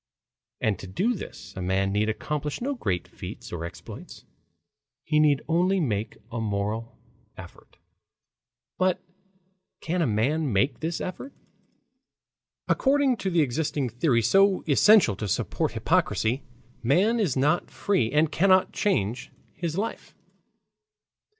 And 0.59 0.79
to 0.79 0.87
do 0.87 1.13
this 1.13 1.53
a 1.55 1.61
man 1.61 1.91
need 1.91 2.09
accomplish 2.09 2.59
no 2.59 2.73
great 2.73 3.07
feats 3.07 3.53
or 3.53 3.63
exploits. 3.63 4.25
He 5.03 5.19
need 5.19 5.43
only 5.47 5.79
make 5.79 6.17
a 6.31 6.41
moral 6.41 6.97
effort. 7.37 7.77
But 8.79 8.99
can 9.79 10.01
a 10.01 10.07
man 10.07 10.51
make 10.51 10.79
this 10.79 11.01
effort? 11.01 11.33
According 12.67 13.17
to 13.17 13.29
the 13.29 13.41
existing 13.41 13.89
theory 13.89 14.23
so 14.23 14.63
essential 14.67 15.15
to 15.17 15.27
support 15.27 15.73
hypocrisy, 15.73 16.41
man 16.81 17.19
is 17.19 17.37
not 17.37 17.69
free 17.69 18.11
and 18.11 18.31
cannot 18.31 18.73
change 18.73 19.29
his 19.53 19.77
life. 19.77 20.15